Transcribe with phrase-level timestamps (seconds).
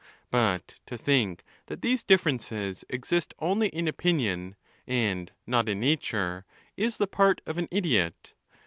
[0.19, 4.55] 3 But to think that these differences exist only i in opinion,'
[4.87, 6.43] and not in nature,
[6.75, 8.33] is the part of an idiot.